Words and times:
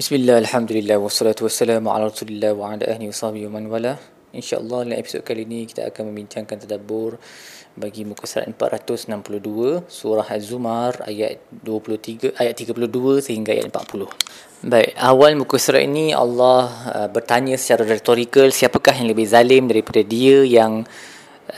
Bismillah, 0.00 0.40
Alhamdulillah, 0.40 0.96
wassalatu 0.96 1.44
wassalamu 1.44 1.92
ala 1.92 2.08
rasulillah 2.08 2.56
wa 2.56 2.72
ala 2.72 2.88
ahli 2.88 3.12
wa 3.12 3.16
sahbihi 3.20 3.44
wa 3.52 3.60
man 3.60 3.68
wala 3.68 4.00
InsyaAllah 4.32 4.88
dalam 4.88 4.96
episod 4.96 5.20
kali 5.20 5.44
ini 5.44 5.68
kita 5.68 5.92
akan 5.92 6.08
membincangkan 6.08 6.56
tadabbur 6.64 7.20
bagi 7.76 8.08
muka 8.08 8.24
surat 8.24 8.48
462 8.48 9.84
surah 9.92 10.24
Az-Zumar 10.24 11.04
ayat 11.04 11.44
23 11.52 12.32
ayat 12.32 12.54
32 12.56 13.28
sehingga 13.28 13.52
ayat 13.52 13.68
40. 13.68 14.72
Baik, 14.72 14.96
awal 14.96 15.36
muka 15.36 15.60
surat 15.60 15.84
ini 15.84 16.16
Allah 16.16 16.72
uh, 16.96 17.08
bertanya 17.12 17.60
secara 17.60 17.84
retorikal 17.84 18.48
siapakah 18.48 18.96
yang 18.96 19.12
lebih 19.12 19.28
zalim 19.28 19.68
daripada 19.68 20.00
dia 20.00 20.48
yang 20.48 20.88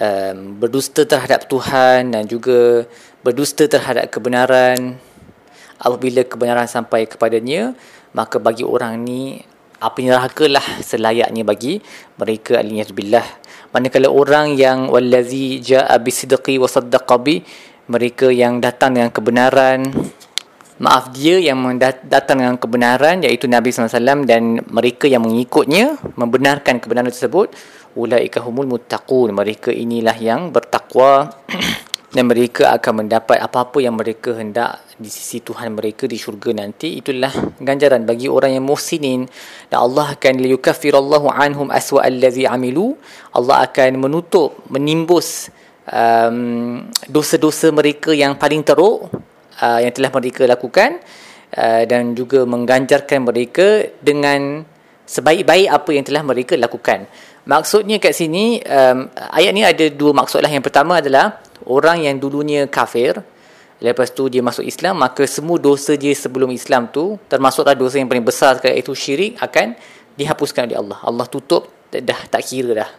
um, 0.02 0.38
berdusta 0.58 1.06
terhadap 1.06 1.46
Tuhan 1.46 2.10
dan 2.10 2.26
juga 2.26 2.90
berdusta 3.22 3.70
terhadap 3.70 4.10
kebenaran 4.10 4.98
apabila 5.78 6.26
kebenaran 6.26 6.66
sampai 6.66 7.06
kepadanya 7.06 7.78
maka 8.12 8.36
bagi 8.40 8.64
orang 8.64 9.00
ni 9.02 9.40
apa 9.82 9.98
neraka 9.98 10.46
lah 10.46 10.62
selayaknya 10.78 11.42
bagi 11.42 11.82
mereka 12.14 12.62
aliyahzubillah 12.62 13.26
manakala 13.74 14.06
orang 14.12 14.54
yang 14.54 14.86
wallazi 14.86 15.58
jaa 15.58 15.96
bisidqi 15.98 16.60
wa 16.60 16.70
saddaqa 16.70 17.16
bi 17.18 17.42
mereka 17.90 18.30
yang 18.30 18.62
datang 18.62 18.94
dengan 18.94 19.10
kebenaran. 19.10 19.90
Maaf 20.82 21.14
dia 21.14 21.38
yang 21.38 21.62
datang 22.08 22.42
dengan 22.42 22.56
kebenaran 22.58 23.22
iaitu 23.22 23.46
Nabi 23.46 23.70
SAW 23.70 24.26
dan 24.26 24.64
mereka 24.66 25.06
yang 25.06 25.22
mengikutnya 25.22 25.94
membenarkan 26.18 26.82
kebenaran 26.82 27.12
tersebut 27.12 27.54
ulaika 27.94 28.42
humul 28.42 28.66
muttaqun. 28.66 29.30
Mereka 29.30 29.70
inilah 29.70 30.16
yang 30.18 30.50
bertakwa 30.50 31.30
dan 32.12 32.28
mereka 32.28 32.68
akan 32.76 33.04
mendapat 33.04 33.40
apa-apa 33.40 33.80
yang 33.80 33.96
mereka 33.96 34.36
hendak 34.36 34.84
di 35.00 35.08
sisi 35.08 35.40
Tuhan 35.40 35.72
mereka 35.72 36.04
di 36.04 36.20
syurga 36.20 36.52
nanti. 36.52 37.00
Itulah 37.00 37.32
ganjaran 37.56 38.04
bagi 38.04 38.28
orang 38.28 38.52
yang 38.60 38.68
muhsinin. 38.68 39.24
Dan 39.72 39.78
Allah 39.80 40.12
akan 40.12 40.34
liyukaffirallahu 40.44 41.32
anhum 41.32 41.72
aswa 41.72 42.04
allazi 42.04 42.44
amilu. 42.44 43.00
Allah 43.32 43.64
akan 43.64 43.96
menutup 43.96 44.60
menimbus 44.68 45.48
um, 45.88 46.84
dosa-dosa 47.08 47.72
mereka 47.72 48.12
yang 48.12 48.36
paling 48.36 48.60
teruk 48.60 49.08
uh, 49.64 49.80
yang 49.80 49.96
telah 49.96 50.12
mereka 50.12 50.44
lakukan 50.44 51.00
uh, 51.56 51.82
dan 51.88 52.12
juga 52.12 52.44
mengganjarkan 52.44 53.24
mereka 53.24 53.88
dengan 54.04 54.68
sebaik-baik 55.08 55.68
apa 55.72 55.90
yang 55.96 56.04
telah 56.04 56.22
mereka 56.22 56.60
lakukan. 56.60 57.08
Maksudnya 57.48 57.98
kat 57.98 58.14
sini 58.14 58.60
um, 58.62 59.08
ayat 59.32 59.50
ni 59.56 59.64
ada 59.64 59.88
dua 59.88 60.12
maksud 60.14 60.44
lah 60.44 60.52
yang 60.52 60.62
pertama 60.62 61.00
adalah 61.00 61.42
orang 61.72 62.04
yang 62.04 62.20
dulunya 62.20 62.68
kafir 62.68 63.24
lepas 63.82 64.12
tu 64.14 64.28
dia 64.30 64.44
masuk 64.44 64.62
Islam 64.62 65.00
maka 65.02 65.24
semua 65.26 65.58
dosa 65.58 65.96
dia 65.98 66.12
sebelum 66.14 66.52
Islam 66.52 66.92
tu 66.92 67.18
termasuklah 67.26 67.74
dosa 67.74 67.98
yang 67.98 68.06
paling 68.06 68.22
besar 68.22 68.60
sekali 68.60 68.78
iaitu 68.78 68.92
syirik 68.94 69.40
akan 69.40 69.74
dihapuskan 70.14 70.68
oleh 70.68 70.78
Allah. 70.78 70.98
Allah 71.02 71.26
tutup 71.26 71.72
dah 71.90 72.20
tak 72.28 72.44
kira 72.44 72.72
dah. 72.84 72.90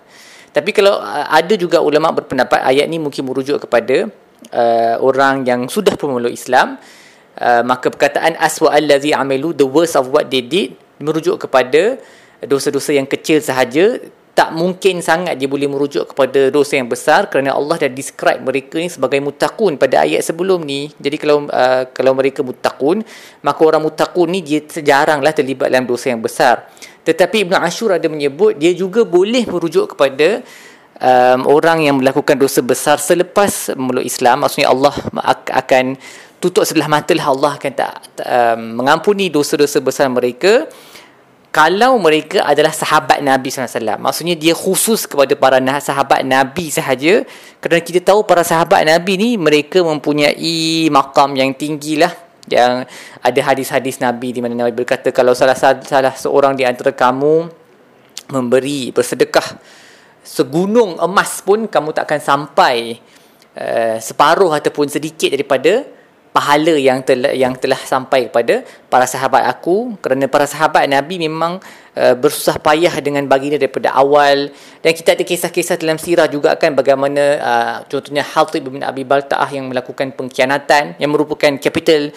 Tapi 0.53 0.69
kalau 0.69 1.01
uh, 1.01 1.25
ada 1.29 1.53
juga 1.57 1.81
ulama 1.81 2.13
berpendapat 2.13 2.61
ayat 2.61 2.85
ni 2.85 3.01
mungkin 3.01 3.25
merujuk 3.25 3.65
kepada 3.65 4.11
uh, 4.53 4.95
orang 5.01 5.47
yang 5.47 5.65
sudah 5.65 5.97
memeluk 5.97 6.33
Islam 6.33 6.77
uh, 7.41 7.63
maka 7.65 7.89
perkataan 7.89 8.37
aswa 8.37 8.69
allazi 8.69 9.15
amilu 9.15 9.55
the 9.55 9.65
worst 9.65 9.97
of 9.97 10.13
what 10.13 10.29
they 10.29 10.45
did 10.45 10.77
merujuk 11.01 11.41
kepada 11.41 11.97
dosa-dosa 12.45 12.93
yang 12.93 13.07
kecil 13.07 13.41
sahaja 13.41 13.97
tak 14.33 14.49
mungkin 14.49 14.97
sangat 15.05 15.37
dia 15.37 15.45
boleh 15.45 15.69
merujuk 15.69 16.09
kepada 16.13 16.49
dosa 16.49 16.81
yang 16.81 16.89
besar 16.89 17.29
kerana 17.29 17.53
Allah 17.53 17.85
dah 17.85 17.91
describe 17.93 18.41
mereka 18.41 18.81
ni 18.81 18.89
sebagai 18.89 19.21
mutakun 19.21 19.77
pada 19.77 20.01
ayat 20.01 20.25
sebelum 20.25 20.65
ni. 20.65 20.89
Jadi 20.97 21.21
kalau 21.21 21.45
uh, 21.45 21.85
kalau 21.93 22.17
mereka 22.17 22.41
mutakun, 22.41 23.05
maka 23.45 23.61
orang 23.61 23.85
mutakun 23.85 24.33
ni 24.33 24.41
dia 24.41 24.65
sejaranglah 24.65 25.37
terlibat 25.37 25.69
dalam 25.69 25.85
dosa 25.85 26.09
yang 26.09 26.21
besar. 26.25 26.65
Tetapi 27.05 27.45
Ibn 27.45 27.61
Ashur 27.61 27.93
ada 27.93 28.09
menyebut 28.09 28.57
dia 28.57 28.73
juga 28.73 29.05
boleh 29.05 29.45
merujuk 29.45 29.93
kepada 29.93 30.41
um, 30.97 31.45
orang 31.45 31.85
yang 31.85 32.01
melakukan 32.01 32.33
dosa 32.33 32.65
besar 32.65 32.97
selepas 32.97 33.77
memeluk 33.77 34.01
Islam. 34.01 34.49
Maksudnya 34.49 34.73
Allah 34.73 34.97
akan 35.61 35.93
tutup 36.41 36.65
sebelah 36.65 36.89
mata 36.89 37.13
lah 37.13 37.29
Allah 37.29 37.51
akan 37.61 37.71
tak 37.71 37.93
um, 38.25 38.81
mengampuni 38.81 39.29
dosa-dosa 39.29 39.77
besar 39.77 40.09
mereka 40.09 40.65
kalau 41.53 42.01
mereka 42.01 42.41
adalah 42.41 42.73
sahabat 42.73 43.21
Nabi 43.21 43.53
SAW. 43.53 44.01
Maksudnya 44.01 44.33
dia 44.33 44.57
khusus 44.57 45.05
kepada 45.05 45.37
para 45.37 45.61
sahabat 45.77 46.25
Nabi 46.25 46.73
sahaja. 46.73 47.21
Kerana 47.61 47.77
kita 47.85 48.01
tahu 48.01 48.25
para 48.25 48.41
sahabat 48.41 48.81
Nabi 48.81 49.21
ni 49.21 49.29
mereka 49.37 49.85
mempunyai 49.85 50.89
makam 50.89 51.37
yang 51.37 51.53
tinggi 51.53 52.01
lah. 52.01 52.09
Yang 52.49 52.89
ada 53.21 53.39
hadis-hadis 53.53 54.01
Nabi 54.01 54.33
di 54.33 54.41
mana 54.41 54.65
Nabi 54.65 54.73
berkata 54.73 55.13
kalau 55.13 55.37
salah 55.37 55.53
salah 55.55 56.17
seorang 56.17 56.57
di 56.57 56.65
antara 56.65 56.89
kamu 56.89 57.47
memberi 58.33 58.89
bersedekah 58.89 59.61
segunung 60.25 60.97
emas 60.97 61.39
pun 61.45 61.69
kamu 61.69 61.93
tak 61.93 62.09
akan 62.09 62.19
sampai 62.19 62.97
uh, 63.55 63.95
separuh 64.01 64.49
ataupun 64.51 64.89
sedikit 64.89 65.29
daripada 65.29 65.85
pahala 66.33 66.73
yang 66.73 67.05
telah 67.05 67.31
yang 67.31 67.53
telah 67.53 67.77
sampai 67.77 68.27
kepada 68.27 68.65
para 68.89 69.05
sahabat 69.05 69.45
aku. 69.45 69.95
Kerana 70.01 70.25
para 70.25 70.49
sahabat 70.49 70.89
Nabi 70.89 71.21
memang 71.21 71.61
uh, 71.93 72.15
bersusah 72.17 72.57
payah 72.57 72.97
dengan 72.99 73.29
baginda 73.29 73.61
daripada 73.61 73.93
awal. 73.93 74.49
Dan 74.81 74.91
kita 74.97 75.13
ada 75.13 75.21
kisah-kisah 75.23 75.77
dalam 75.77 76.01
sirah 76.01 76.25
juga 76.25 76.57
kan 76.57 76.73
bagaimana 76.73 77.23
uh, 77.37 77.75
contohnya 77.85 78.25
Hatib 78.25 78.65
bin 78.65 78.81
Abi 78.81 79.05
Baltaah 79.05 79.47
yang 79.53 79.69
melakukan 79.69 80.09
pengkhianatan 80.17 80.97
yang 80.97 81.11
merupakan 81.13 81.53
capital 81.61 82.09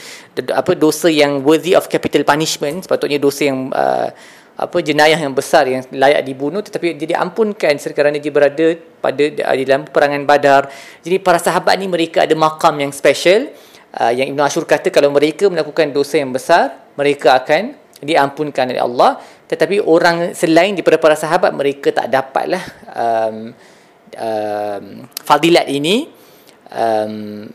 apa 0.56 0.72
dosa 0.72 1.12
yang 1.12 1.44
worthy 1.44 1.77
of 1.77 1.87
capital 1.93 2.25
punishment. 2.25 2.88
Sepatutnya 2.88 3.21
dosa 3.21 3.53
yang 3.53 3.69
uh, 3.77 4.09
apa 4.56 4.81
jenayah 4.81 5.21
yang 5.21 5.37
besar 5.37 5.69
yang 5.69 5.84
layak 5.93 6.25
dibunuh. 6.25 6.65
Tetapi 6.65 6.97
dia 6.97 7.21
diampunkan 7.21 7.77
kerana 7.93 8.16
dia 8.16 8.33
berada 8.33 8.81
pada 9.04 9.25
di 9.28 9.62
dalam 9.69 9.84
perangan 9.84 10.25
Badar. 10.25 10.72
Jadi 11.04 11.21
para 11.21 11.37
sahabat 11.37 11.77
ni 11.77 11.84
mereka 11.84 12.25
ada 12.25 12.33
makam 12.33 12.72
yang 12.81 12.88
special 12.97 13.53
uh, 14.00 14.12
yang 14.12 14.32
Ibn 14.36 14.44
Ashur 14.44 14.68
kata 14.68 14.92
kalau 14.92 15.08
mereka 15.10 15.48
melakukan 15.48 15.90
dosa 15.90 16.20
yang 16.20 16.30
besar 16.32 16.92
mereka 16.96 17.36
akan 17.40 17.76
diampunkan 18.00 18.72
oleh 18.72 18.82
Allah. 18.82 19.10
Tetapi 19.46 19.78
orang 19.84 20.34
selain 20.34 20.74
daripada 20.74 20.98
para 20.98 21.16
sahabat 21.16 21.54
mereka 21.54 21.94
tak 21.94 22.10
dapatlah 22.10 22.64
um, 22.92 23.36
um, 24.18 24.84
fadilat 25.22 25.70
ini. 25.70 26.10
Um, 26.66 27.46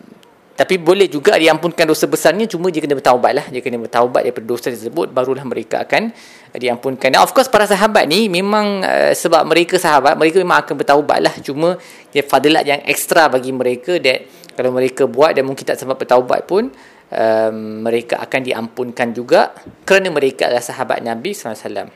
tapi 0.51 0.77
boleh 0.77 1.09
juga 1.09 1.41
diampunkan 1.41 1.89
dosa 1.89 2.05
besarnya 2.05 2.45
cuma 2.45 2.69
dia 2.69 2.85
kena 2.85 2.93
bertaubat 2.93 3.33
lah. 3.33 3.45
Dia 3.49 3.65
kena 3.65 3.81
bertaubat 3.81 4.21
daripada 4.21 4.45
dosa 4.45 4.69
tersebut 4.69 5.09
barulah 5.09 5.41
mereka 5.41 5.81
akan 5.81 6.13
diampunkan. 6.53 7.09
Now, 7.17 7.25
of 7.25 7.33
course 7.33 7.49
para 7.49 7.65
sahabat 7.65 8.05
ni 8.05 8.29
memang 8.29 8.85
uh, 8.85 9.09
sebab 9.09 9.41
mereka 9.49 9.81
sahabat 9.81 10.13
mereka 10.15 10.37
memang 10.37 10.61
akan 10.61 10.75
bertaubat 10.77 11.17
lah. 11.17 11.33
Cuma 11.41 11.81
dia 12.13 12.21
fadilat 12.21 12.63
yang 12.63 12.77
ekstra 12.85 13.25
bagi 13.25 13.49
mereka 13.49 13.97
that 13.97 14.21
kalau 14.55 14.71
mereka 14.75 15.07
buat 15.07 15.35
dan 15.35 15.47
mungkin 15.47 15.63
tak 15.63 15.79
sempat 15.79 15.97
bertaubat 15.99 16.45
pun 16.47 16.69
um, 17.11 17.55
mereka 17.83 18.19
akan 18.23 18.41
diampunkan 18.41 19.11
juga 19.15 19.51
kerana 19.83 20.11
mereka 20.11 20.47
adalah 20.47 20.63
sahabat 20.63 21.03
Nabi 21.03 21.35
SAW 21.35 21.91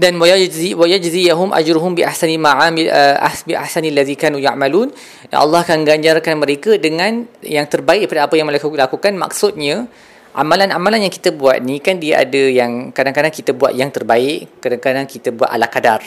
dan 0.00 0.16
wayajzi 0.16 0.72
wayajziyahum 0.72 1.52
ajruhum 1.52 1.92
bi 1.92 2.08
ahsani 2.08 2.40
ma'amil 2.40 2.88
uh, 2.88 3.20
bi 3.44 3.52
ahsani 3.52 3.92
allazi 3.92 4.16
kanu 4.16 4.40
ya'malun. 4.40 4.88
Allah 5.28 5.60
akan 5.60 5.84
ganjarkan 5.84 6.40
mereka 6.40 6.80
dengan 6.80 7.28
yang 7.44 7.68
terbaik 7.68 8.08
daripada 8.08 8.24
apa 8.24 8.34
yang 8.40 8.48
mereka 8.48 8.64
lakukan. 8.64 9.12
Maksudnya 9.12 9.84
amalan-amalan 10.34 11.04
yang 11.04 11.12
kita 11.12 11.34
buat 11.34 11.58
ni 11.60 11.82
kan 11.82 11.98
dia 11.98 12.22
ada 12.22 12.42
yang 12.48 12.94
kadang-kadang 12.94 13.34
kita 13.34 13.50
buat 13.50 13.74
yang 13.74 13.90
terbaik 13.90 14.62
kadang-kadang 14.62 15.06
kita 15.10 15.34
buat 15.34 15.50
ala 15.50 15.66
kadar 15.66 16.00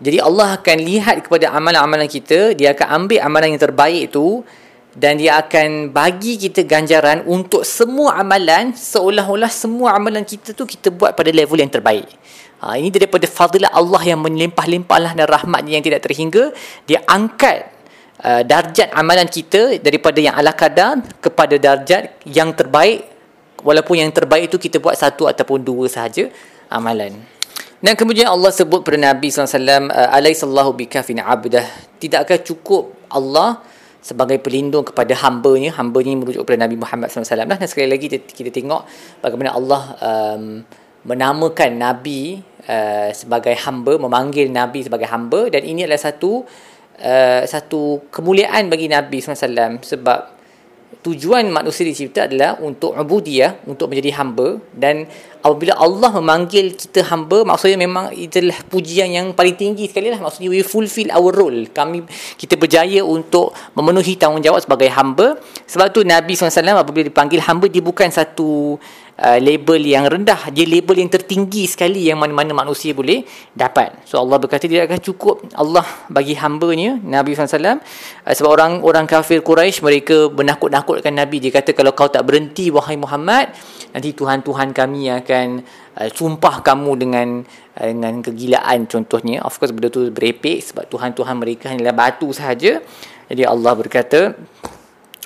jadi 0.00 0.24
Allah 0.24 0.56
akan 0.56 0.76
lihat 0.80 1.28
kepada 1.28 1.52
amalan-amalan 1.52 2.08
kita 2.08 2.56
dia 2.56 2.72
akan 2.72 3.04
ambil 3.04 3.20
amalan 3.20 3.48
yang 3.54 3.62
terbaik 3.62 4.08
itu 4.08 4.42
dan 4.96 5.22
dia 5.22 5.38
akan 5.38 5.94
bagi 5.94 6.34
kita 6.34 6.66
ganjaran 6.66 7.22
untuk 7.30 7.62
semua 7.62 8.18
amalan 8.18 8.74
seolah-olah 8.74 9.50
semua 9.52 9.94
amalan 9.94 10.26
kita 10.26 10.50
tu 10.50 10.66
kita 10.66 10.90
buat 10.90 11.14
pada 11.14 11.30
level 11.30 11.62
yang 11.62 11.70
terbaik. 11.70 12.10
Ha, 12.60 12.76
ini 12.76 12.92
daripada 12.92 13.24
fadilah 13.24 13.70
Allah 13.72 14.02
yang 14.04 14.20
melimpah-limpahlah 14.20 15.16
dan 15.16 15.24
rahmatnya 15.30 15.78
yang 15.80 15.84
tidak 15.86 16.04
terhingga. 16.04 16.52
Dia 16.84 17.00
angkat 17.06 17.70
uh, 18.20 18.42
darjat 18.44 18.90
amalan 18.92 19.30
kita 19.30 19.80
daripada 19.80 20.18
yang 20.20 20.34
ala 20.36 20.52
kadar 20.52 21.00
kepada 21.22 21.56
darjat 21.56 22.20
yang 22.26 22.52
terbaik. 22.52 23.06
Walaupun 23.64 24.00
yang 24.00 24.12
terbaik 24.12 24.52
itu 24.52 24.56
kita 24.56 24.80
buat 24.80 24.96
satu 24.96 25.28
ataupun 25.28 25.64
dua 25.64 25.86
sahaja 25.88 26.28
amalan. 26.68 27.16
Dan 27.80 27.96
kemudian 27.96 28.28
Allah 28.28 28.52
sebut 28.52 28.84
kepada 28.84 29.00
Nabi 29.00 29.32
SAW, 29.32 29.88
Alaihissallahu 29.88 30.76
bikafin 30.76 31.24
abdah. 31.24 31.64
Tidakkah 31.96 32.36
cukup 32.44 32.92
Allah 33.08 33.64
sebagai 34.00 34.40
pelindung 34.40 34.84
kepada 34.84 35.12
hamba-Nya 35.12 35.76
hamba-Nya 35.76 36.16
merujuk 36.16 36.44
kepada 36.44 36.64
Nabi 36.64 36.76
Muhammad 36.80 37.12
SAW 37.12 37.44
lah. 37.44 37.44
dan 37.44 37.68
sekali 37.68 37.88
lagi 37.88 38.08
kita, 38.08 38.24
kita 38.32 38.50
tengok 38.52 38.88
bagaimana 39.20 39.52
Allah 39.52 39.82
um, 40.00 40.44
menamakan 41.04 41.70
Nabi 41.76 42.40
uh, 42.64 43.12
sebagai 43.12 43.52
hamba 43.60 44.00
memanggil 44.00 44.48
Nabi 44.48 44.84
sebagai 44.84 45.08
hamba 45.08 45.52
dan 45.52 45.64
ini 45.64 45.84
adalah 45.84 46.00
satu 46.00 46.44
uh, 47.00 47.42
satu 47.44 48.08
kemuliaan 48.08 48.72
bagi 48.72 48.88
Nabi 48.88 49.20
SAW 49.20 49.84
sebab 49.84 50.39
tujuan 51.00 51.48
manusia 51.48 51.86
dicipta 51.86 52.28
adalah 52.28 52.60
untuk 52.60 52.92
ubudiyah, 52.92 53.64
untuk 53.64 53.88
menjadi 53.88 54.20
hamba 54.20 54.60
dan 54.76 55.08
apabila 55.40 55.72
Allah 55.80 56.10
memanggil 56.20 56.76
kita 56.76 57.08
hamba, 57.08 57.42
maksudnya 57.42 57.80
memang 57.80 58.12
itulah 58.12 58.56
pujian 58.68 59.08
yang 59.08 59.32
paling 59.32 59.56
tinggi 59.56 59.88
sekali 59.88 60.12
lah. 60.12 60.20
Maksudnya 60.20 60.52
we 60.52 60.60
fulfill 60.60 61.08
our 61.12 61.32
role. 61.32 61.64
Kami 61.72 62.04
kita 62.36 62.60
berjaya 62.60 63.00
untuk 63.00 63.56
memenuhi 63.72 64.16
tanggungjawab 64.20 64.60
sebagai 64.60 64.92
hamba. 64.92 65.40
Sebab 65.64 65.88
tu 65.90 66.04
Nabi 66.04 66.36
SAW 66.36 66.52
apabila 66.76 67.08
dipanggil 67.08 67.40
hamba, 67.44 67.66
dia 67.66 67.80
bukan 67.80 68.12
satu 68.12 68.76
uh, 69.20 69.38
label 69.38 69.78
yang 69.84 70.08
rendah 70.08 70.48
dia 70.50 70.64
label 70.64 70.96
yang 70.96 71.12
tertinggi 71.12 71.68
sekali 71.68 72.08
yang 72.08 72.16
mana-mana 72.16 72.56
manusia 72.56 72.96
boleh 72.96 73.22
dapat. 73.52 74.00
So 74.08 74.18
Allah 74.18 74.40
berkata 74.40 74.64
tidak 74.64 74.88
akan 74.88 75.00
cukup. 75.04 75.36
Allah 75.52 75.84
bagi 76.08 76.32
hambanya 76.34 76.96
Nabi 76.96 77.36
SAW 77.36 77.60
uh, 77.60 77.78
sebab 78.32 78.50
orang 78.50 78.72
orang 78.80 79.04
kafir 79.04 79.44
Quraisy 79.44 79.84
mereka 79.84 80.32
menakut-nakutkan 80.32 81.12
Nabi. 81.12 81.38
Dia 81.44 81.52
kata 81.52 81.76
kalau 81.76 81.92
kau 81.92 82.08
tak 82.08 82.24
berhenti 82.24 82.72
wahai 82.72 82.96
Muhammad 82.96 83.52
nanti 83.92 84.16
Tuhan-Tuhan 84.16 84.72
kami 84.72 85.12
akan 85.22 85.46
uh, 86.00 86.08
sumpah 86.10 86.64
kamu 86.64 86.90
dengan 86.96 87.28
uh, 87.76 87.86
dengan 87.86 88.24
kegilaan. 88.24 88.88
Contohnya 88.88 89.44
of 89.44 89.54
course 89.60 89.76
benda 89.76 89.92
tu 89.92 90.08
berepek 90.08 90.64
sebab 90.64 90.88
Tuhan-Tuhan 90.88 91.36
mereka 91.36 91.70
hanyalah 91.70 91.94
batu 91.94 92.32
sahaja. 92.32 92.80
Jadi 93.30 93.46
Allah 93.46 93.72
berkata 93.78 94.34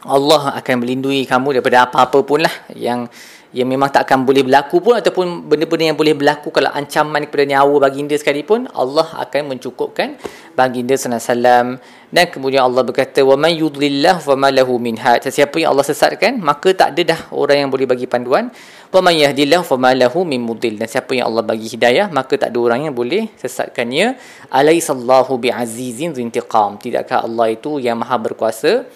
Allah 0.04 0.60
akan 0.60 0.84
melindungi 0.84 1.24
kamu 1.24 1.56
daripada 1.60 1.88
apa-apa 1.88 2.20
pun 2.20 2.44
lah 2.44 2.52
yang 2.76 3.08
yang 3.54 3.70
memang 3.70 3.86
tak 3.86 4.10
akan 4.10 4.26
boleh 4.26 4.42
berlaku 4.42 4.82
pun 4.82 4.98
ataupun 4.98 5.46
benda-benda 5.46 5.94
yang 5.94 5.98
boleh 5.98 6.18
berlaku 6.18 6.50
kalau 6.50 6.74
ancaman 6.74 7.22
kepada 7.30 7.54
nyawa 7.54 7.86
baginda 7.86 8.18
sekalipun 8.18 8.66
Allah 8.74 9.06
akan 9.22 9.54
mencukupkan 9.54 10.18
baginda 10.58 10.98
sallallahu 10.98 11.78
dan 12.14 12.30
kemudian 12.30 12.62
Allah 12.62 12.86
berkata 12.86 13.22
yudlillah 13.22 14.22
fa 14.22 14.34
ma 14.38 14.46
lahu 14.50 14.78
min 14.78 14.94
had. 14.98 15.22
Sesiapa 15.22 15.58
yang 15.58 15.74
Allah 15.74 15.82
sesatkan 15.82 16.38
maka 16.38 16.70
tak 16.70 16.94
ada 16.94 17.14
dah 17.14 17.20
orang 17.34 17.66
yang 17.66 17.70
boleh 17.70 17.90
bagi 17.90 18.06
panduan. 18.06 18.54
Yahdillah 18.94 19.66
fa 19.66 19.74
ma 19.74 19.90
lahu 19.90 20.22
min 20.22 20.38
mudil 20.38 20.78
dan 20.78 20.86
siapa 20.86 21.10
yang 21.18 21.26
Allah 21.30 21.42
bagi 21.42 21.66
hidayah 21.66 22.06
maka 22.14 22.38
tak 22.38 22.54
ada 22.54 22.58
orang 22.62 22.86
yang 22.86 22.94
boleh 22.94 23.30
sesatkannya. 23.34 24.14
Alaisallahu 24.50 25.42
biazizin 25.42 26.14
zintiqam. 26.14 26.78
Tidakkah 26.78 27.26
Allah 27.26 27.50
itu 27.50 27.82
yang 27.82 27.98
maha 27.98 28.14
berkuasa 28.14 28.86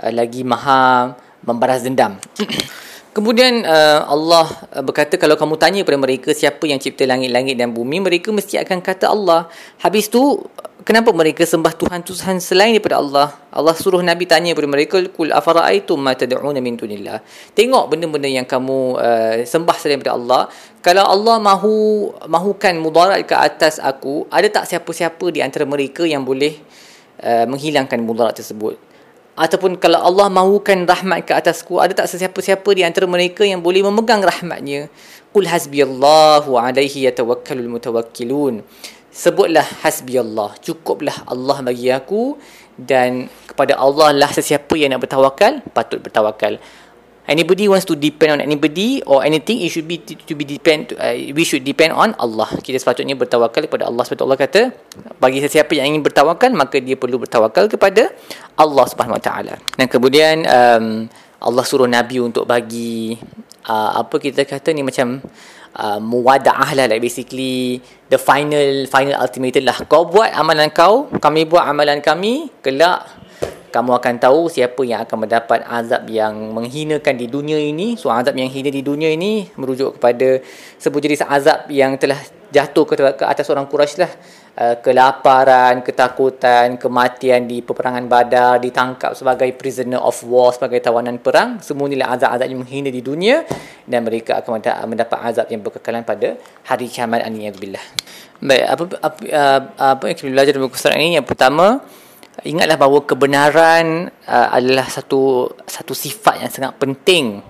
uh, 0.00 0.12
lagi 0.12 0.40
maha 0.40 1.12
membalas 1.44 1.84
dendam 1.84 2.16
Kemudian 3.12 3.60
uh, 3.68 4.08
Allah 4.08 4.48
uh, 4.72 4.80
berkata 4.80 5.20
kalau 5.20 5.36
kamu 5.36 5.60
tanya 5.60 5.84
kepada 5.84 6.00
mereka 6.00 6.32
siapa 6.32 6.64
yang 6.64 6.80
cipta 6.80 7.04
langit-langit 7.04 7.60
dan 7.60 7.68
bumi 7.68 8.00
mereka 8.00 8.32
mesti 8.32 8.56
akan 8.56 8.80
kata 8.80 9.12
Allah. 9.12 9.52
Habis 9.84 10.08
tu 10.08 10.40
kenapa 10.80 11.12
mereka 11.12 11.44
sembah 11.44 11.76
Tuhan-Tuhan 11.76 12.40
selain 12.40 12.72
daripada 12.72 13.04
Allah? 13.04 13.36
Allah 13.52 13.76
suruh 13.76 14.00
Nabi 14.00 14.24
tanya 14.24 14.56
kepada 14.56 14.64
mereka 14.64 14.96
kul 15.12 15.28
afara'aitum 15.28 16.00
ma 16.00 16.16
tad'una 16.16 16.56
min 16.64 16.80
dunillah. 16.80 17.20
Tengok 17.52 17.92
benda-benda 17.92 18.32
yang 18.32 18.48
kamu 18.48 18.96
uh, 18.96 19.44
sembah 19.44 19.76
selain 19.76 20.00
daripada 20.00 20.16
Allah. 20.16 20.42
Kalau 20.80 21.04
Allah 21.04 21.36
mahu 21.36 21.76
mahukan 22.32 22.80
mudarat 22.80 23.28
ke 23.28 23.36
atas 23.36 23.76
aku, 23.76 24.24
ada 24.32 24.48
tak 24.48 24.72
siapa-siapa 24.72 25.28
di 25.28 25.44
antara 25.44 25.68
mereka 25.68 26.08
yang 26.08 26.24
boleh 26.24 26.56
uh, 27.20 27.44
menghilangkan 27.44 28.00
mudarat 28.00 28.40
tersebut? 28.40 28.91
Ataupun 29.32 29.80
kalau 29.80 30.00
Allah 30.00 30.28
mahukan 30.28 30.84
rahmat 30.84 31.24
ke 31.24 31.32
atasku 31.32 31.80
ada 31.80 31.96
tak 31.96 32.08
sesiapa-siapa 32.08 32.68
di 32.76 32.84
antara 32.84 33.08
mereka 33.08 33.42
yang 33.46 33.64
boleh 33.64 33.80
memegang 33.84 34.20
rahmatnya? 34.20 34.92
Qul 35.32 35.48
hasbiyallahu 35.48 36.56
alaihi 36.60 37.08
yatawakkalul 37.08 37.68
mutawakkilun. 37.72 38.60
Sebutlah 39.12 39.64
hasbiyallah 39.84 40.56
cukuplah 40.60 41.24
Allah 41.28 41.60
bagi 41.60 41.92
aku 41.92 42.36
dan 42.80 43.28
kepada 43.44 43.76
Allah 43.76 44.16
lah 44.16 44.32
sesiapa 44.32 44.72
yang 44.80 44.96
nak 44.96 45.04
bertawakal 45.04 45.60
patut 45.76 46.00
bertawakal 46.00 46.56
anybody 47.26 47.70
wants 47.70 47.86
to 47.86 47.94
depend 47.94 48.38
on 48.38 48.40
anybody 48.42 48.98
or 49.06 49.22
anything 49.22 49.62
it 49.62 49.70
should 49.70 49.86
be 49.86 50.02
to 50.02 50.34
be 50.34 50.42
depend 50.42 50.90
uh, 50.98 51.14
we 51.14 51.46
should 51.46 51.62
depend 51.62 51.94
on 51.94 52.14
Allah. 52.18 52.50
Kita 52.58 52.78
sepatutnya 52.78 53.14
bertawakal 53.14 53.66
kepada 53.70 53.86
Allah. 53.86 54.02
Sebab 54.02 54.26
Allah 54.26 54.38
kata 54.40 54.60
bagi 55.22 55.38
sesiapa 55.38 55.70
yang 55.78 55.94
ingin 55.94 56.02
bertawakal 56.02 56.50
maka 56.54 56.82
dia 56.82 56.98
perlu 56.98 57.22
bertawakal 57.22 57.70
kepada 57.70 58.10
Allah 58.58 58.84
Subhanahu 58.90 59.18
Wa 59.18 59.24
Taala. 59.24 59.54
Dan 59.78 59.86
kemudian 59.86 60.46
um, 60.46 60.86
Allah 61.42 61.64
suruh 61.66 61.90
nabi 61.90 62.22
untuk 62.22 62.46
bagi 62.46 63.18
uh, 63.66 64.02
apa 64.02 64.18
kita 64.18 64.46
kata 64.46 64.70
ni 64.74 64.82
macam 64.86 65.22
uh, 65.78 65.98
muwada'ah 65.98 66.70
lah. 66.74 66.86
Like 66.90 67.02
basically 67.02 67.78
the 68.10 68.18
final 68.18 68.86
final 68.90 69.18
ultimatum 69.18 69.62
lah. 69.66 69.76
Kau 69.86 70.06
buat 70.06 70.34
amalan 70.34 70.70
kau 70.74 71.10
kami 71.22 71.46
buat 71.46 71.66
amalan 71.66 72.02
kami 72.02 72.50
kelak 72.62 73.21
kamu 73.72 73.96
akan 73.96 74.14
tahu 74.20 74.52
siapa 74.52 74.84
yang 74.84 75.00
akan 75.08 75.24
mendapat 75.24 75.64
azab 75.64 76.04
yang 76.12 76.52
menghinakan 76.52 77.16
di 77.16 77.26
dunia 77.26 77.56
ini. 77.56 77.96
So 77.96 78.12
azab 78.12 78.36
yang 78.36 78.52
hina 78.52 78.68
di 78.68 78.84
dunia 78.84 79.08
ini 79.08 79.48
merujuk 79.56 79.96
kepada 79.96 80.44
sebuah 80.76 81.00
jenis 81.00 81.24
azab 81.24 81.72
yang 81.72 81.96
telah 81.96 82.20
jatuh 82.52 82.84
ke, 82.84 82.94
ke 83.16 83.24
atas 83.24 83.48
orang 83.48 83.64
Quraisy 83.64 83.96
lah. 84.04 84.12
Uh, 84.52 84.76
kelaparan, 84.84 85.80
ketakutan, 85.80 86.76
kematian 86.76 87.48
di 87.48 87.64
peperangan 87.64 88.04
Badar, 88.04 88.60
ditangkap 88.60 89.16
sebagai 89.16 89.48
prisoner 89.56 89.96
of 89.96 90.20
war, 90.28 90.52
sebagai 90.52 90.76
tawanan 90.84 91.16
perang. 91.24 91.56
Semua 91.64 91.88
inilah 91.88 92.12
azab-azab 92.12 92.52
yang 92.52 92.60
menghina 92.60 92.92
di 92.92 93.00
dunia 93.00 93.48
dan 93.88 94.04
mereka 94.04 94.44
akan 94.44 94.60
mendapat 94.92 95.18
azab 95.24 95.48
yang 95.48 95.64
berkekalan 95.64 96.04
pada 96.04 96.36
hari 96.68 96.92
kiamat. 96.92 97.24
Baik, 98.44 98.64
apa 98.68 98.82
apa, 99.00 99.18
uh, 99.24 99.60
apa 99.96 100.02
yang 100.12 100.16
kita 100.20 100.28
belajar 100.28 100.52
dalam 100.52 100.68
buku 100.68 100.78
ini? 101.00 101.16
Yang 101.16 101.26
pertama, 101.32 101.80
ingatlah 102.40 102.80
bahawa 102.80 103.04
kebenaran 103.04 104.08
uh, 104.24 104.48
adalah 104.56 104.88
satu 104.88 105.52
satu 105.68 105.92
sifat 105.92 106.40
yang 106.40 106.50
sangat 106.50 106.72
penting. 106.80 107.44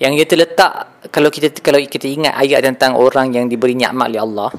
Yang 0.00 0.12
ia 0.18 0.26
terletak 0.26 0.72
kalau 1.14 1.30
kita 1.30 1.54
kalau 1.62 1.78
kita 1.78 2.08
ingat 2.10 2.34
ayat 2.34 2.66
tentang 2.66 2.98
orang 2.98 3.30
yang 3.30 3.46
diberi 3.46 3.78
nikmat 3.78 4.10
oleh 4.10 4.22
Allah 4.24 4.50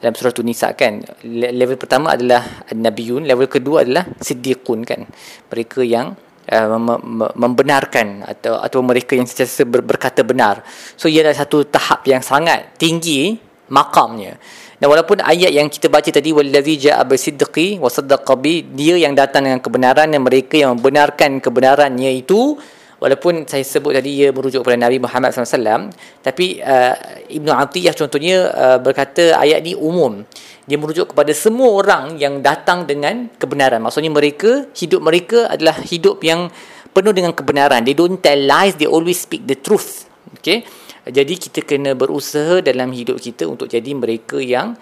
dalam 0.00 0.16
surah 0.16 0.32
Tunisa 0.32 0.72
kan 0.72 1.04
level 1.28 1.76
pertama 1.76 2.16
adalah 2.16 2.64
nabiyun 2.72 3.28
level 3.28 3.44
kedua 3.44 3.84
adalah 3.84 4.08
siddiqun 4.16 4.80
kan. 4.88 5.04
Mereka 5.52 5.84
yang 5.84 6.16
uh, 6.48 6.66
mem- 6.80 7.34
membenarkan 7.36 8.24
atau 8.24 8.56
atau 8.56 8.80
mereka 8.80 9.12
yang 9.12 9.28
ber- 9.68 9.84
berkata 9.84 10.24
benar. 10.24 10.64
So 10.96 11.12
ia 11.12 11.20
adalah 11.20 11.44
satu 11.44 11.68
tahap 11.68 12.08
yang 12.08 12.24
sangat 12.24 12.80
tinggi 12.80 13.36
makamnya 13.68 14.40
dan 14.80 14.88
walaupun 14.88 15.20
ayat 15.20 15.52
yang 15.52 15.68
kita 15.68 15.92
baca 15.92 16.08
tadi 16.08 16.32
wallazi 16.32 16.88
jaa 16.88 17.04
bisidqi 17.04 17.76
wa 17.76 17.92
saddaqa 17.92 18.32
bi 18.40 18.64
dia 18.64 18.96
yang 18.96 19.12
datang 19.12 19.44
dengan 19.44 19.60
kebenaran 19.60 20.08
dan 20.08 20.24
mereka 20.24 20.56
yang 20.56 20.80
membenarkan 20.80 21.36
kebenarannya 21.44 22.16
itu 22.16 22.56
walaupun 22.96 23.44
saya 23.44 23.60
sebut 23.60 23.92
tadi 23.92 24.24
ia 24.24 24.32
merujuk 24.32 24.64
kepada 24.64 24.80
Nabi 24.80 24.96
Muhammad 24.96 25.36
SAW 25.36 25.92
tapi 26.24 26.64
uh, 26.64 26.96
Ibnu 27.28 27.52
Atiyah 27.52 27.92
contohnya 27.92 28.48
uh, 28.56 28.78
berkata 28.80 29.36
ayat 29.36 29.60
ini 29.60 29.76
umum. 29.76 30.24
Dia 30.64 30.80
merujuk 30.80 31.12
kepada 31.12 31.34
semua 31.34 31.76
orang 31.82 32.14
yang 32.16 32.40
datang 32.40 32.86
dengan 32.86 33.26
kebenaran. 33.36 33.82
Maksudnya 33.82 34.12
mereka 34.12 34.70
hidup 34.70 35.02
mereka 35.02 35.50
adalah 35.50 35.76
hidup 35.82 36.22
yang 36.22 36.46
penuh 36.94 37.10
dengan 37.10 37.34
kebenaran. 37.36 37.82
They 37.84 37.92
don't 37.92 38.22
tell 38.22 38.38
lies 38.38 38.78
they 38.80 38.86
always 38.88 39.20
speak 39.20 39.44
the 39.44 39.58
truth. 39.60 40.08
Okay 40.40 40.64
jadi 41.10 41.34
kita 41.36 41.66
kena 41.66 41.92
berusaha 41.98 42.62
dalam 42.62 42.90
hidup 42.94 43.18
kita 43.18 43.46
untuk 43.46 43.66
jadi 43.66 43.90
mereka 43.92 44.38
yang 44.38 44.74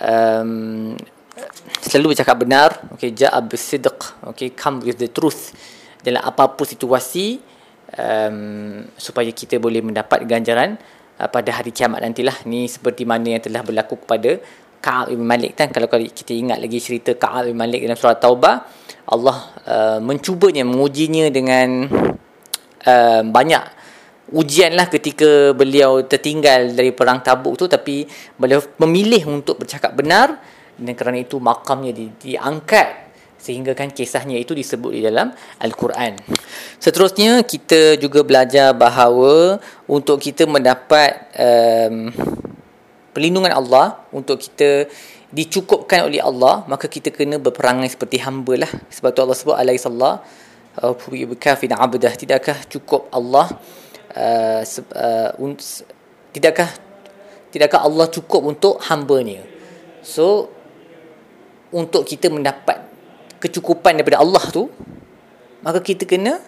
um, 0.00 0.92
selalu 1.84 2.16
bercakap 2.16 2.36
benar. 2.40 2.68
Okay 2.96 3.14
ja'a 3.14 3.40
bisidq. 3.44 3.96
Okay 4.34 4.52
come 4.52 4.82
with 4.82 4.98
the 4.98 5.10
truth. 5.10 5.54
Dalam 6.04 6.20
apa-apa 6.20 6.68
situasi 6.68 7.40
um, 7.96 8.82
supaya 8.98 9.30
kita 9.32 9.56
boleh 9.56 9.80
mendapat 9.80 10.24
ganjaran 10.28 10.76
uh, 11.20 11.28
pada 11.28 11.60
hari 11.60 11.70
kiamat 11.70 12.02
nantilah. 12.02 12.44
Ni 12.48 12.66
seperti 12.66 13.06
mana 13.06 13.38
yang 13.38 13.42
telah 13.42 13.62
berlaku 13.62 14.04
kepada 14.04 14.40
Ka'ab 14.84 15.16
bin 15.16 15.24
Malik 15.24 15.56
kan. 15.56 15.72
Kalau 15.72 15.88
kita 15.88 16.32
ingat 16.36 16.60
lagi 16.60 16.78
cerita 16.80 17.16
Ka'ab 17.16 17.48
bin 17.48 17.56
Malik 17.56 17.82
dalam 17.82 17.96
surah 17.96 18.20
Taubah 18.20 18.56
Allah 19.04 19.36
uh, 19.68 19.98
mencubanya 20.00 20.64
mengujinya 20.64 21.28
dengan 21.28 21.88
uh, 22.88 23.22
banyak 23.24 23.83
ujian 24.32 24.72
lah 24.72 24.88
ketika 24.88 25.52
beliau 25.52 26.00
tertinggal 26.08 26.72
dari 26.72 26.96
perang 26.96 27.20
tabuk 27.20 27.60
tu 27.60 27.68
tapi 27.68 28.08
beliau 28.40 28.64
memilih 28.80 29.28
untuk 29.28 29.60
bercakap 29.60 29.92
benar 29.92 30.40
dan 30.80 30.92
kerana 30.96 31.20
itu 31.20 31.36
makamnya 31.36 31.92
di, 31.92 32.08
diangkat 32.16 33.04
sehingga 33.36 33.76
kan 33.76 33.92
kisahnya 33.92 34.40
itu 34.40 34.56
disebut 34.56 34.96
di 34.96 35.04
dalam 35.04 35.28
Al-Quran. 35.60 36.16
Seterusnya 36.80 37.44
kita 37.44 38.00
juga 38.00 38.24
belajar 38.24 38.72
bahawa 38.72 39.60
untuk 39.84 40.16
kita 40.16 40.48
mendapat 40.48 41.28
um, 41.36 42.08
perlindungan 43.12 43.52
Allah 43.52 44.00
untuk 44.16 44.40
kita 44.40 44.88
dicukupkan 45.28 46.08
oleh 46.08 46.24
Allah 46.24 46.64
maka 46.70 46.88
kita 46.88 47.10
kena 47.10 47.36
berperangai 47.42 47.90
seperti 47.90 48.22
hamba 48.22 48.64
lah 48.64 48.72
sebab 48.86 49.10
tu 49.10 49.20
Allah 49.20 49.34
sebut 49.36 49.58
alaihi 49.58 49.82
sallallahu 49.82 50.22
wasallam 50.78 52.14
tidakkah 52.14 52.58
cukup 52.70 53.10
Allah 53.10 53.50
uh, 54.14 54.62
uh, 54.64 55.30
tidakkah 56.34 56.70
tidakkah 57.54 57.86
Allah 57.86 58.10
cukup 58.10 58.42
untuk 58.46 58.82
hamba-Nya? 58.82 59.42
So 60.02 60.50
untuk 61.74 62.06
kita 62.06 62.30
mendapat 62.30 62.82
kecukupan 63.42 63.98
daripada 63.98 64.22
Allah 64.22 64.42
tu 64.48 64.70
maka 65.64 65.80
kita 65.82 66.06
kena 66.06 66.40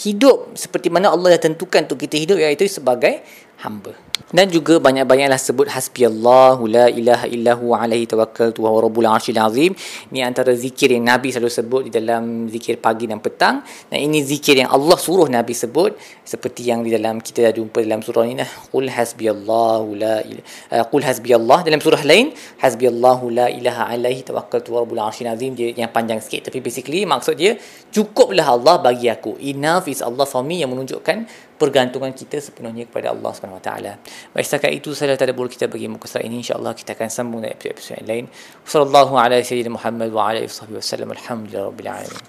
hidup 0.00 0.56
seperti 0.56 0.88
mana 0.88 1.12
Allah 1.12 1.36
dah 1.36 1.42
tentukan 1.52 1.84
untuk 1.84 2.00
kita 2.00 2.16
hidup 2.16 2.38
iaitu 2.40 2.64
sebagai 2.66 3.20
hamba. 3.62 3.94
Dan 4.32 4.48
juga 4.48 4.80
banyak-banyaklah 4.80 5.36
sebut 5.36 5.68
hasbiyallahu 5.68 6.64
la 6.64 6.86
ilaha 6.88 7.26
illahu 7.28 7.76
alaihi 7.76 8.08
tawakkaltu 8.08 8.64
wa 8.64 8.72
rabbul 8.80 9.04
arsyil 9.04 9.36
azim. 9.36 9.76
Ini 10.08 10.24
antara 10.24 10.56
zikir 10.56 10.88
yang 10.94 11.04
Nabi 11.04 11.28
selalu 11.34 11.52
sebut 11.52 11.82
di 11.88 11.90
dalam 11.92 12.48
zikir 12.48 12.80
pagi 12.80 13.04
dan 13.10 13.20
petang. 13.20 13.60
Dan 13.92 13.98
ini 14.00 14.24
zikir 14.24 14.56
yang 14.56 14.72
Allah 14.72 14.96
suruh 14.96 15.28
Nabi 15.28 15.52
sebut 15.52 16.00
seperti 16.24 16.64
yang 16.70 16.80
di 16.80 16.90
dalam 16.96 17.20
kita 17.20 17.50
dah 17.50 17.52
jumpa 17.52 17.84
dalam 17.84 18.00
surah 18.00 18.24
ini. 18.24 18.46
Qul 18.72 18.88
hasbiyallahu 18.88 19.88
la 20.00 20.16
ilaha 20.24 20.44
uh, 20.80 20.84
qul 20.88 21.04
hasbiyallah 21.04 21.58
dalam 21.68 21.80
surah 21.84 22.02
lain 22.08 22.32
hasbiyallahu 22.64 23.24
la 23.28 23.46
ilaha 23.52 23.92
alaihi 23.92 24.24
tawakkaltu 24.24 24.72
wa 24.72 24.80
rabbul 24.84 25.02
arsyil 25.02 25.28
azim 25.28 25.52
dia 25.52 25.76
yang 25.76 25.92
panjang 25.92 26.24
sikit 26.24 26.48
tapi 26.48 26.64
basically 26.64 27.04
maksud 27.04 27.36
dia 27.36 27.60
cukuplah 27.92 28.48
Allah 28.48 28.80
bagi 28.80 29.12
aku. 29.12 29.36
Enough 29.44 29.92
is 29.92 30.00
Allah 30.00 30.24
for 30.24 30.40
me 30.40 30.64
yang 30.64 30.72
menunjukkan 30.72 31.28
pergantungan 31.62 32.10
kita 32.10 32.42
sepenuhnya 32.42 32.90
kepada 32.90 33.14
Allah 33.14 33.30
Subhanahu 33.30 33.62
Wa 33.62 33.66
Taala. 33.70 33.92
Baik 34.34 34.46
setakat 34.50 34.74
itu 34.74 34.90
sahaja 34.98 35.14
tadabbur 35.14 35.46
kita 35.46 35.70
bagi 35.70 35.86
muka 35.86 36.10
surat 36.10 36.26
ini 36.26 36.42
insya-Allah 36.42 36.74
kita 36.74 36.98
akan 36.98 37.06
sambung 37.06 37.46
dengan 37.46 37.54
episod-episod 37.54 38.02
lain. 38.02 38.26
Sallallahu 38.66 39.14
alaihi 39.14 39.46
wasallam 39.46 39.78
Muhammad 39.78 40.10
wa 40.10 40.22
ala 40.26 40.42
alihi 40.42 40.74
wasallam. 40.74 41.14
Alhamdulillah 41.14 41.70
rabbil 41.70 41.90
alamin. 41.94 42.20